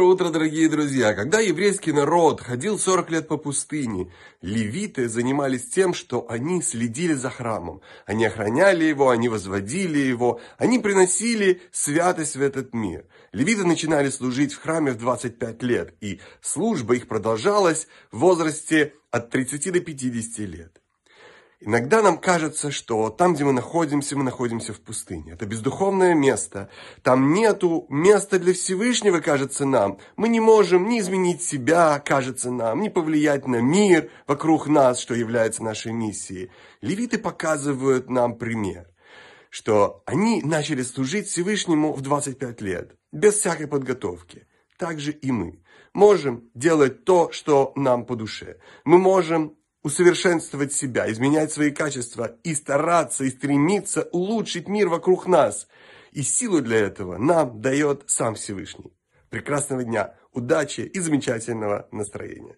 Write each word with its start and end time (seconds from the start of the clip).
Доброе 0.00 0.14
утро, 0.14 0.30
дорогие 0.30 0.66
друзья! 0.70 1.12
Когда 1.12 1.40
еврейский 1.40 1.92
народ 1.92 2.40
ходил 2.40 2.78
40 2.78 3.10
лет 3.10 3.28
по 3.28 3.36
пустыне, 3.36 4.10
левиты 4.40 5.10
занимались 5.10 5.68
тем, 5.68 5.92
что 5.92 6.24
они 6.26 6.62
следили 6.62 7.12
за 7.12 7.28
храмом. 7.28 7.82
Они 8.06 8.24
охраняли 8.24 8.84
его, 8.84 9.10
они 9.10 9.28
возводили 9.28 9.98
его, 9.98 10.40
они 10.56 10.78
приносили 10.78 11.60
святость 11.70 12.36
в 12.36 12.40
этот 12.40 12.72
мир. 12.72 13.04
Левиты 13.32 13.66
начинали 13.66 14.08
служить 14.08 14.54
в 14.54 14.62
храме 14.62 14.92
в 14.92 14.96
25 14.96 15.62
лет, 15.64 15.94
и 16.00 16.18
служба 16.40 16.94
их 16.94 17.06
продолжалась 17.06 17.86
в 18.10 18.20
возрасте 18.20 18.94
от 19.10 19.28
30 19.28 19.70
до 19.70 19.80
50 19.80 20.38
лет. 20.48 20.80
Иногда 21.62 22.00
нам 22.00 22.16
кажется, 22.16 22.70
что 22.70 23.10
там, 23.10 23.34
где 23.34 23.44
мы 23.44 23.52
находимся, 23.52 24.16
мы 24.16 24.24
находимся 24.24 24.72
в 24.72 24.80
пустыне. 24.80 25.32
Это 25.32 25.44
бездуховное 25.44 26.14
место. 26.14 26.70
Там 27.02 27.34
нету 27.34 27.84
места 27.90 28.38
для 28.38 28.54
Всевышнего, 28.54 29.20
кажется 29.20 29.66
нам. 29.66 29.98
Мы 30.16 30.30
не 30.30 30.40
можем 30.40 30.88
ни 30.88 30.98
изменить 31.00 31.42
себя, 31.42 31.98
кажется 31.98 32.50
нам, 32.50 32.80
ни 32.80 32.88
повлиять 32.88 33.46
на 33.46 33.60
мир 33.60 34.10
вокруг 34.26 34.68
нас, 34.68 35.00
что 35.00 35.14
является 35.14 35.62
нашей 35.62 35.92
миссией. 35.92 36.50
Левиты 36.80 37.18
показывают 37.18 38.08
нам 38.08 38.38
пример, 38.38 38.88
что 39.50 40.02
они 40.06 40.40
начали 40.42 40.80
служить 40.80 41.28
Всевышнему 41.28 41.92
в 41.92 42.00
25 42.00 42.62
лет, 42.62 42.96
без 43.12 43.34
всякой 43.34 43.66
подготовки. 43.66 44.46
Так 44.78 44.98
же 44.98 45.12
и 45.12 45.30
мы 45.30 45.62
можем 45.92 46.48
делать 46.54 47.04
то, 47.04 47.30
что 47.32 47.72
нам 47.76 48.06
по 48.06 48.16
душе. 48.16 48.56
Мы 48.84 48.96
можем 48.96 49.56
усовершенствовать 49.82 50.72
себя, 50.72 51.10
изменять 51.10 51.52
свои 51.52 51.70
качества 51.70 52.36
и 52.42 52.54
стараться 52.54 53.24
и 53.24 53.30
стремиться 53.30 54.08
улучшить 54.12 54.68
мир 54.68 54.88
вокруг 54.88 55.26
нас. 55.26 55.68
И 56.12 56.22
силу 56.22 56.60
для 56.60 56.78
этого 56.78 57.18
нам 57.18 57.60
дает 57.60 58.04
сам 58.06 58.34
Всевышний. 58.34 58.92
Прекрасного 59.28 59.84
дня, 59.84 60.14
удачи 60.32 60.80
и 60.80 60.98
замечательного 60.98 61.88
настроения. 61.92 62.56